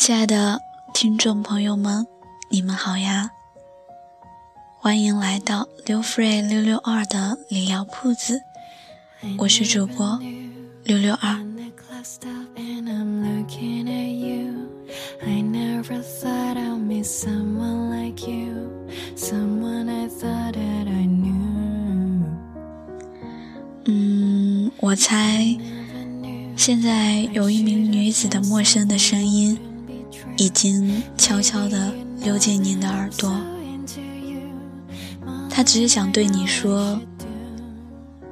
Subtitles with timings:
[0.00, 0.58] 亲爱的
[0.94, 2.06] 听众朋友们，
[2.48, 3.32] 你们好呀！
[4.78, 8.40] 欢迎来到刘 free 六六二的理疗铺子，
[9.36, 10.18] 我是主播
[10.84, 11.38] 六六二。
[23.84, 25.58] 嗯，我猜，
[26.56, 29.58] 现在有一名女子的陌生的声音，
[30.40, 33.30] 已经悄悄地溜进您的耳朵。
[35.50, 36.98] 他只是想对你说：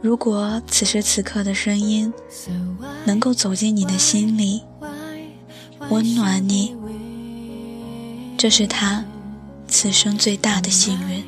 [0.00, 2.10] 如果此时此刻的声音
[3.04, 4.62] 能够走进你的心里，
[5.90, 6.74] 温暖你，
[8.38, 9.04] 这是他
[9.68, 11.22] 此生最大的幸运。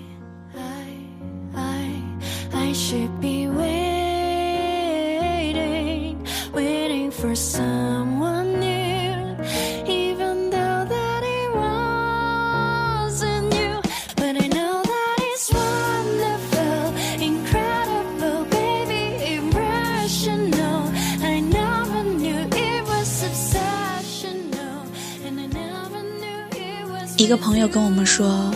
[27.33, 28.55] 一个朋友跟我们说，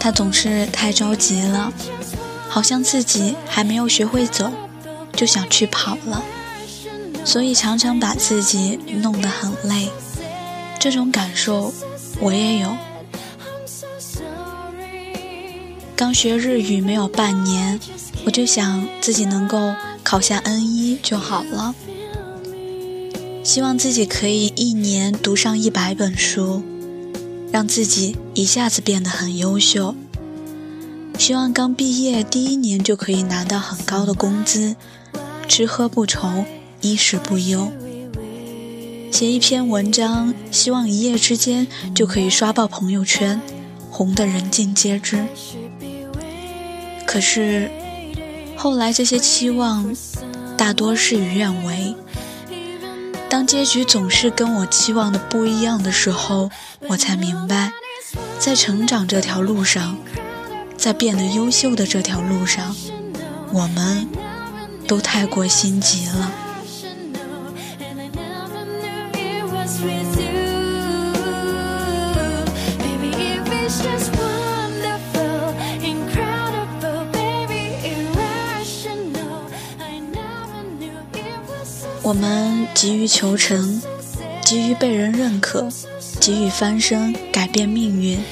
[0.00, 1.72] 他总是太着急了，
[2.48, 4.50] 好像自己还没有学会走，
[5.12, 6.20] 就想去跑了，
[7.24, 9.88] 所以常常把自己弄得很累。
[10.80, 11.72] 这种感受
[12.18, 12.76] 我也有。
[15.94, 17.78] 刚学日语没有半年，
[18.24, 21.72] 我就想自己能够考下 N 一就好了，
[23.44, 26.64] 希望自己可以一年读上一百本书。
[27.54, 29.94] 让自己一下子变得很优秀，
[31.16, 34.74] 希望刚毕业第一年就可以拿到很高的工资，
[35.46, 36.44] 吃喝不愁，
[36.80, 37.70] 衣食不忧。
[39.12, 43.40] 写一篇文章，希望一夜之间就可以刷爆朋友圈，
[43.88, 45.24] 红得人尽皆知。
[47.06, 47.70] 可是，
[48.56, 49.94] 后来这些期望
[50.56, 51.94] 大多事与愿违。
[53.34, 56.50] 当结局总是跟我期望的不一样的时候，
[56.86, 57.72] 我才明白，
[58.38, 59.98] 在成长这条路上，
[60.76, 62.76] 在变得优秀的这条路上，
[63.52, 64.06] 我们
[64.86, 66.30] 都太过心急了。
[82.04, 83.80] 我们急于求成，
[84.44, 85.66] 急于被人认可，
[86.20, 88.22] 急于翻身改变命运，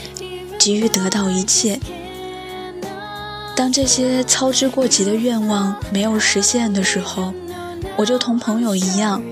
[0.59, 1.81] 急于得到一切。
[3.57, 7.33] 当这些操之过急的愿望没有实现的时候，
[7.97, 9.23] 我就同朋友一样，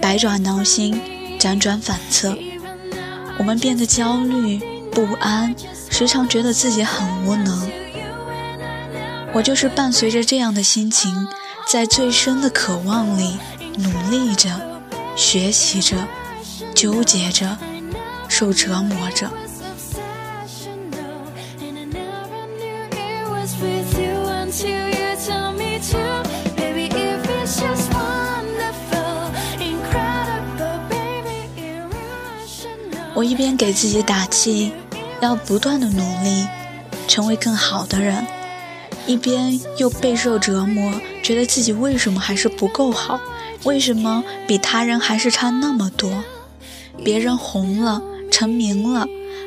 [0.00, 1.00] 百爪挠心，
[1.40, 2.38] 辗转反侧。
[3.36, 4.60] 我们变得焦虑
[4.92, 5.52] 不安，
[5.90, 7.68] 时常觉得自己很无能。
[9.32, 11.26] 我就是伴随着这样的心情，
[11.66, 13.38] 在最深的渴望里。
[13.76, 14.50] 努力着，
[15.16, 15.96] 学习着，
[16.74, 17.56] 纠结着，
[18.28, 19.30] 受折磨着。
[33.14, 34.72] 我一边给自己打气，
[35.20, 36.46] 要不断的努力，
[37.06, 38.26] 成为更好的人，
[39.06, 43.20] 一边又备受折磨，觉得自己为什么还是不够好。
[43.64, 46.24] 为什么比他人还是差那么多？
[47.04, 49.06] 别人红了，成名了，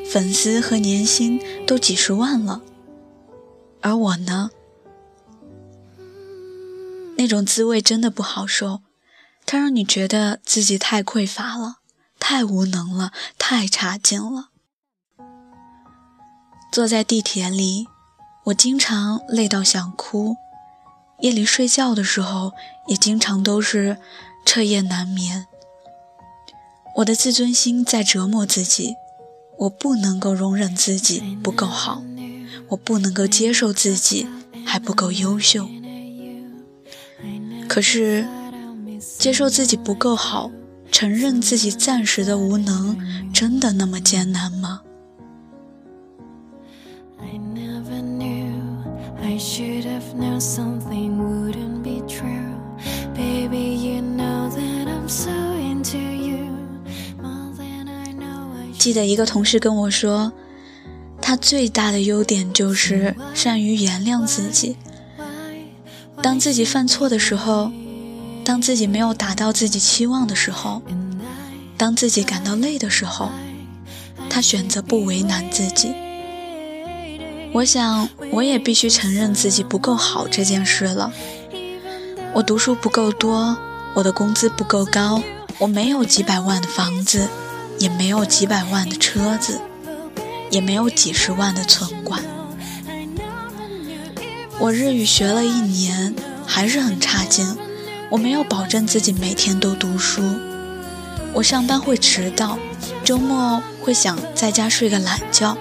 [0.09, 2.61] 粉丝和年薪都几十万了，
[3.81, 4.49] 而我呢？
[7.17, 8.81] 那种滋味真的不好受，
[9.45, 11.77] 它让你觉得自己太匮乏了，
[12.19, 14.49] 太无能了，太差劲了。
[16.71, 17.87] 坐在地铁里，
[18.45, 20.35] 我经常累到想哭。
[21.19, 22.51] 夜里睡觉的时候，
[22.87, 23.97] 也经常都是
[24.45, 25.47] 彻夜难眠。
[26.97, 28.95] 我的自尊心在折磨自己，
[29.57, 32.03] 我不能够容忍自己不够好，
[32.69, 34.27] 我不能够接受自己
[34.65, 35.67] 还不够优秀。
[37.67, 38.27] 可是，
[39.17, 40.51] 接受自己不够好，
[40.91, 42.97] 承认自己暂时的无能，
[43.33, 44.81] 真的那么艰难吗？
[49.25, 56.45] I should have known something wouldn't be true，baby you know that I'm so into you。
[58.77, 60.31] 记得一个同事跟我说，
[61.19, 64.77] 他最大的优点就是善于原谅自己。
[66.21, 67.71] 当自己犯错的时候，
[68.45, 70.83] 当自己没有达到自己期望的时候，
[71.75, 73.31] 当自己感到累的时候，
[74.29, 75.95] 他选择不为难自己。
[77.55, 81.13] 我想，我也必须承认自己不够好这件事了。
[82.33, 83.57] 我读书不够多，
[83.93, 85.23] 我的工资不够高，
[85.57, 87.29] 我没有几百万的房子，
[87.79, 89.61] 也没有几百万的车子，
[90.51, 92.21] 也没有几十万的存款。
[94.59, 96.13] 我日语学了一年，
[96.45, 97.55] 还是很差劲。
[98.09, 100.21] 我没有保证自己每天都读书。
[101.31, 102.59] 我上班会迟到，
[103.05, 105.57] 周末会想在家睡个懒觉。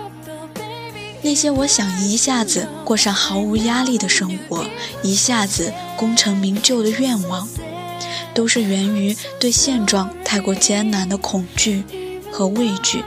[1.25, 4.67] 那些我想一下子过上毫无压力的生活，
[5.03, 7.49] 一下子功成名就的愿望，
[8.35, 11.83] 都是源于对现状太过艰难的恐惧
[12.31, 13.03] 和畏惧。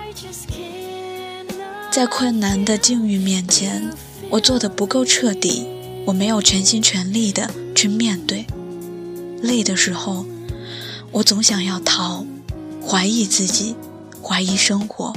[1.91, 3.93] 在困难的境遇面前，
[4.31, 5.67] 我做的不够彻底，
[6.07, 8.47] 我没有全心全力的去面对。
[9.43, 10.25] 累的时候，
[11.11, 12.25] 我总想要逃，
[12.83, 13.75] 怀疑自己，
[14.23, 15.13] 怀疑生活，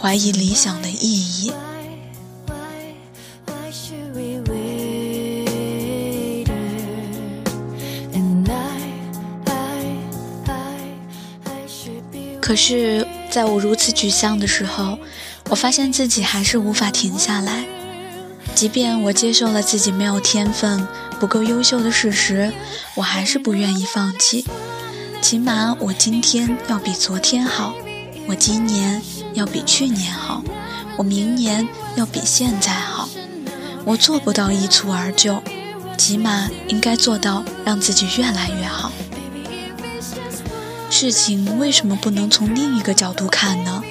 [0.00, 1.52] 怀疑理想的意义。
[12.46, 15.00] 可是，在我如此沮丧的时候，
[15.50, 17.66] 我发现自己还是无法停下来。
[18.54, 20.86] 即便我接受了自己没有天分、
[21.18, 22.52] 不够优秀的事实，
[22.94, 24.46] 我还是不愿意放弃。
[25.20, 27.74] 起码我今天要比昨天好，
[28.28, 29.02] 我今年
[29.34, 30.40] 要比去年好，
[30.96, 31.66] 我明年
[31.96, 33.08] 要比现在好。
[33.84, 35.42] 我做不到一蹴而就，
[35.98, 38.92] 起码应该做到让自己越来越好。
[40.98, 43.82] 事情为什么不能从另一个角度看呢？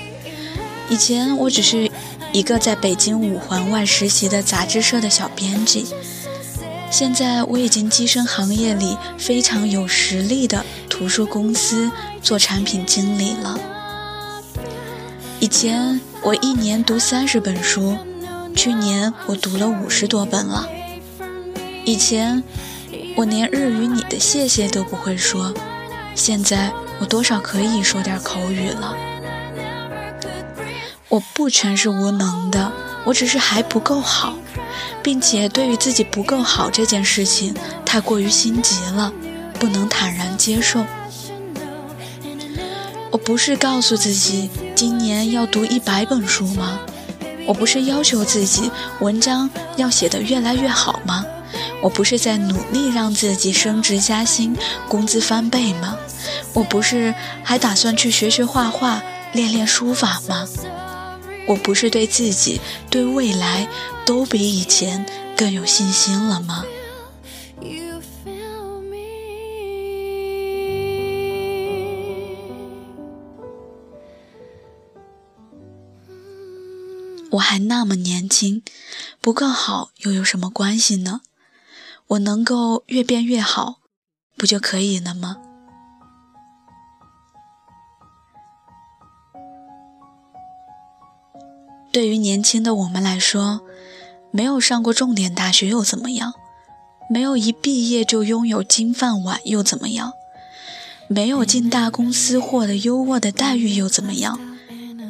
[0.89, 1.91] 以前我只是
[2.33, 5.85] 一个在北京五环外实习的杂志社的小编辑，
[6.89, 11.91] 现在我已经跻身行业里非常有实力的图书公司
[12.23, 13.59] 做产品经理了。
[15.39, 17.95] 以前我一年读三十本书，
[18.55, 20.67] 去年我读了五十多本了。
[21.85, 22.43] 以前
[23.15, 25.53] 我连日语你的谢谢都不会说，
[26.15, 26.73] 现在。
[26.99, 28.95] 我多少可以说点口语了。
[31.09, 32.71] 我不全是无能的，
[33.05, 34.35] 我只是还不够好，
[35.01, 37.55] 并且对于自己不够好这件事情
[37.85, 39.13] 太过于心急了，
[39.59, 40.83] 不能坦然接受。
[43.11, 46.79] 我不是告诉自己今年要读一百本书吗？
[47.45, 51.23] 我不是要求自己文章要写得越来越好吗？
[51.81, 54.57] 我不是在努力让自己升职加薪、
[54.89, 55.95] 工资翻倍吗？
[56.53, 59.03] 我不是还打算去学学画画、
[59.33, 60.47] 练练书法吗？
[61.47, 62.59] 我不是对自己、
[62.89, 63.67] 对未来
[64.05, 65.05] 都比以前
[65.37, 66.65] 更有信心了吗？
[77.31, 78.63] 我还那么年轻，
[79.19, 81.19] 不够好又有什么关系呢？
[82.07, 83.81] 我能够越变越好，
[84.37, 85.37] 不就可以了吗？
[91.95, 93.61] 对于年轻的我们来说，
[94.29, 96.33] 没有上过重点大学又怎么样？
[97.09, 100.11] 没有一毕业就拥有金饭碗又怎么样？
[101.07, 104.37] 没有进大公司获得优渥的待遇又怎么样？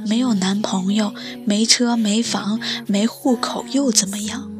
[0.07, 1.11] 没有男朋友、
[1.43, 4.51] 没车、没房、没户口又怎么样？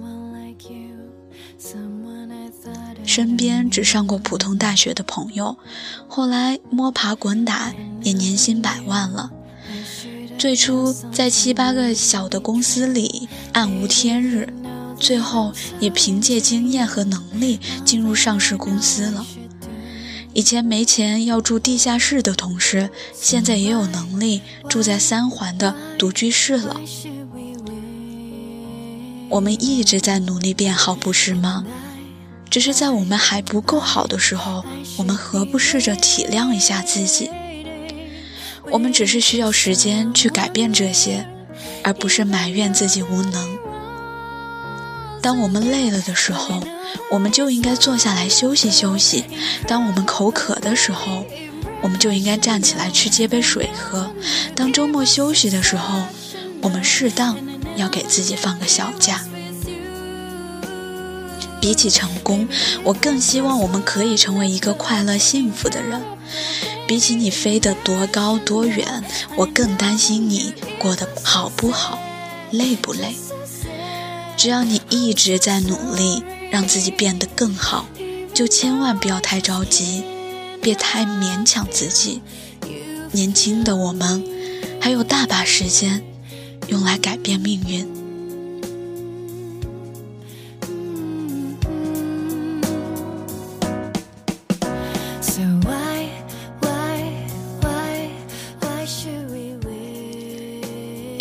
[3.04, 5.56] 身边只上过普通大学的朋友，
[6.08, 9.32] 后来摸爬滚打也年薪百万了。
[10.38, 14.54] 最初在七八个小的公司里暗无天日，
[15.00, 19.26] 最后也凭借经验和能力进入上市公司了。
[20.34, 26.80] 以前没钱要住地下室的同事，现在也有能力住在三环的独居室了。
[29.30, 31.66] 我们一直在努力变好，不是吗？
[32.50, 34.64] 只是在我们还不够好的时候，
[34.98, 37.32] 我们何不试着体谅一下自己？
[38.76, 41.26] 我们只是需要时间去改变这些，
[41.82, 43.58] 而不是埋怨自己无能。
[45.22, 46.62] 当我们累了的时候，
[47.10, 49.24] 我们就应该坐下来休息休息；
[49.66, 51.24] 当我们口渴的时候，
[51.82, 54.10] 我们就应该站起来去接杯水喝；
[54.54, 56.02] 当周末休息的时候，
[56.62, 57.38] 我们适当
[57.78, 59.22] 要给自己放个小假。
[61.62, 62.46] 比起成功，
[62.84, 66.02] 我更希望我们可以成为一个快乐幸福的人。
[66.88, 69.04] 比起你飞得多高多远，
[69.36, 72.00] 我更担心你过得好不好，
[72.52, 73.16] 累不累。
[74.38, 77.86] 只要你一直在努力，让自己变得更好，
[78.34, 80.04] 就千万不要太着急，
[80.62, 82.22] 别太勉强自己。
[83.12, 84.24] 年轻的我们
[84.82, 86.04] 还有大把时间
[86.68, 88.05] 用来改变命运。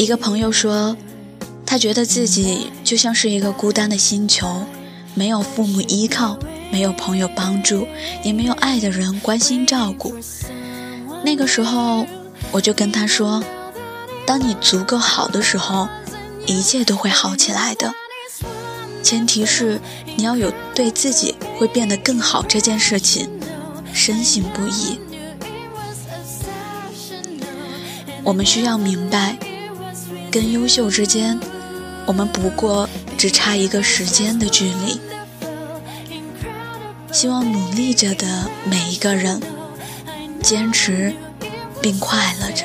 [0.05, 0.95] 一个朋友说，
[1.65, 4.67] 他觉得自己就像是一个孤单的星球，
[5.15, 6.39] 没有父母依靠，
[6.71, 7.89] 没有朋友帮助，
[8.23, 10.15] 也没有爱的人关心照顾。
[11.25, 12.07] 那个时候，
[12.53, 13.43] 我就跟他说
[14.29, 15.89] ：“当你足够好的时候，
[16.45, 17.91] 一切都会好起来的。
[19.03, 19.81] 前提是
[20.17, 23.31] 你要有对自己会变得更好这件事情
[23.95, 24.99] 深信不疑。
[28.23, 29.39] 我们需要明白。”
[30.35, 31.39] 跟优秀之间，
[32.07, 35.01] 我们不过只差一个时间的距离。
[37.13, 39.41] 希望努力着的每一个人，
[40.43, 41.15] 坚持
[41.81, 42.65] 并快乐着。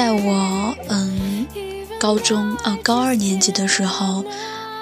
[0.00, 1.46] 在我嗯
[1.98, 4.24] 高中呃高二年级的时候，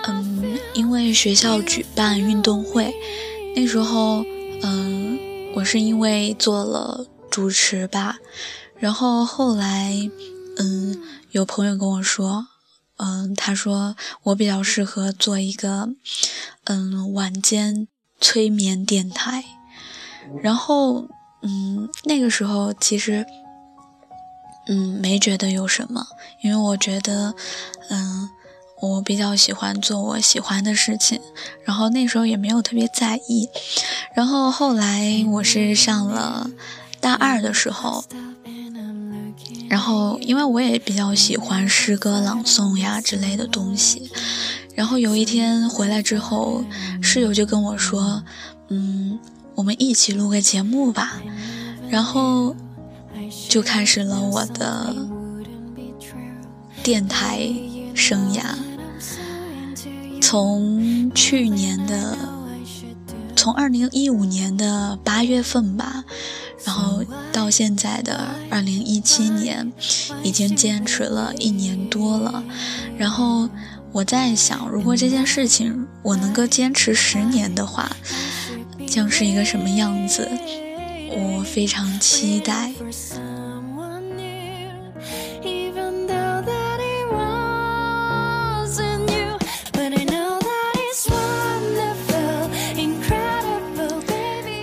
[0.04, 2.94] 嗯，因为学校举办运动会，
[3.56, 4.24] 那时候
[4.62, 5.18] 嗯
[5.56, 8.18] 我是因为做了主持吧，
[8.76, 10.08] 然后后来
[10.56, 12.46] 嗯有朋友跟我说，
[12.98, 15.88] 嗯他说我比较适合做一个
[16.66, 17.88] 嗯晚间
[18.20, 19.44] 催眠电台，
[20.44, 21.08] 然后
[21.42, 23.26] 嗯那个时候其实。
[24.68, 26.06] 嗯，没觉得有什么，
[26.42, 27.34] 因为我觉得，
[27.88, 28.28] 嗯，
[28.80, 31.18] 我比较喜欢做我喜欢的事情，
[31.64, 33.48] 然后那时候也没有特别在意。
[34.14, 36.50] 然后后来我是上了
[37.00, 38.04] 大二的时候，
[39.70, 44.10] 然后因为我也比较喜欢诗歌朗诵呀之类的东西，
[44.74, 46.62] 然后有一天回来之后，
[47.02, 48.22] 室友就跟我说，
[48.68, 49.18] 嗯，
[49.54, 51.20] 我们一起录个节目吧，
[51.88, 52.54] 然后。
[53.48, 54.94] 就开始了我的
[56.82, 57.40] 电台
[57.94, 58.42] 生涯，
[60.20, 62.16] 从去年的，
[63.34, 66.04] 从二零一五年的八月份吧，
[66.64, 69.72] 然后到现在的二零一七年，
[70.22, 72.42] 已经坚持了一年多了。
[72.96, 73.48] 然后
[73.92, 77.90] 我在想，如果这件事情我能够坚持十年的话，
[78.86, 80.28] 将是一个什么样子？
[81.10, 82.72] 我非常期待。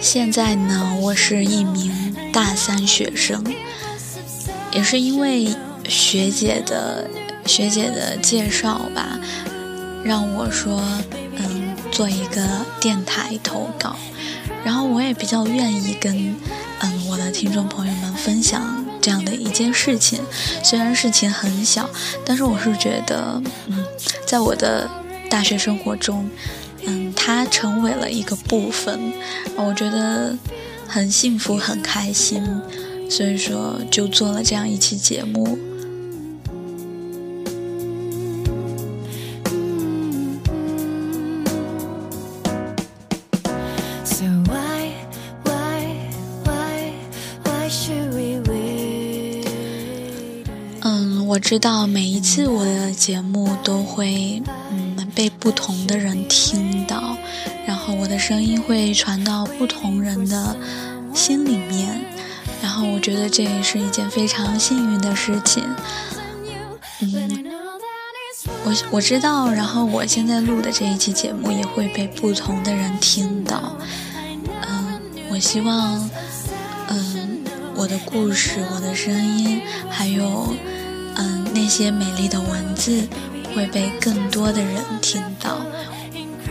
[0.02, 3.44] 现在呢，我是一名大三学生，
[4.72, 5.54] 也是因为
[5.90, 7.10] 学姐的
[7.46, 9.20] 学姐的介绍吧，
[10.06, 10.82] 让我说，
[11.36, 12.48] 嗯，做一个
[12.80, 13.98] 电台投稿，
[14.66, 16.36] 然后我也比较愿意跟，
[16.80, 20.20] 嗯，我的听众朋友们分享这样的一件事情，
[20.64, 21.88] 虽然事情很小，
[22.26, 23.86] 但是我是觉得，嗯，
[24.26, 24.90] 在我的
[25.30, 26.28] 大学生活中。
[26.88, 29.12] 嗯，它成为了一个部分，
[29.56, 30.38] 我觉得
[30.88, 32.44] 很幸福，很开心，
[33.10, 35.58] 所以说就做了这样一期节目。
[51.36, 54.42] 我知道每一次我的节目都会。
[54.72, 57.18] 嗯被不同的人听到，
[57.66, 60.54] 然后我的声音会传到不同人的
[61.14, 62.02] 心里面，
[62.62, 65.64] 然后我觉得这也是一件非常幸运的事情。
[67.00, 67.46] 嗯，
[68.66, 73.78] 我我知道，然后我现在录的这一期节目也会被不同的人听到。
[74.68, 75.00] 嗯，
[75.30, 76.10] 我希望，
[76.90, 77.40] 嗯，
[77.74, 80.54] 我的故事、我的声音，还有
[81.16, 83.08] 嗯，那些美丽的文字
[83.56, 85.66] 会被更多的人听到。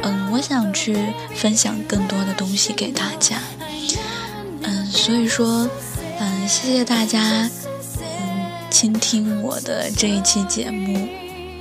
[0.03, 0.97] 嗯，我想去
[1.35, 3.39] 分享更多的东西给大家。
[4.63, 5.69] 嗯，所以说，
[6.19, 7.49] 嗯，谢谢大家，
[8.01, 11.09] 嗯，倾听我的这一期节目，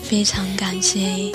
[0.01, 1.31] 非常感谢。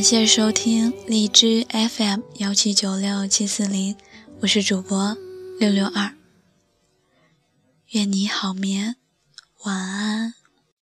[0.00, 3.94] 感谢收听荔枝 FM 幺七九六七四零，
[4.40, 5.14] 我是主播
[5.58, 6.14] 六六二。
[7.90, 8.96] 愿你好眠，
[9.64, 10.32] 晚安。